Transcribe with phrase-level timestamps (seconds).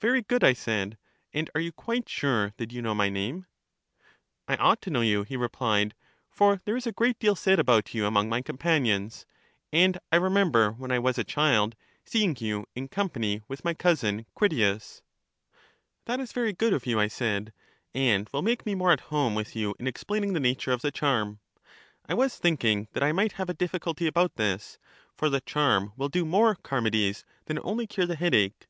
[0.00, 0.98] Very good, I said;
[1.32, 3.46] and are you quite sure that you know my name?
[4.48, 5.94] I ought to know you, he replied,
[6.28, 9.24] for there is a great deal said about you among my companions;
[9.72, 14.26] and I remember when I was a child seeing you in company with my cousin
[14.34, 15.00] Critias.
[16.06, 17.52] That is very good of you, I said;
[17.94, 20.90] and will make me more at home with you in explaining the nattire of the
[20.90, 21.38] charm;
[22.08, 24.80] I was thinking that I might have a difficulty about this.
[25.16, 28.66] For the charm will do more, Charmides, than only cure the headache.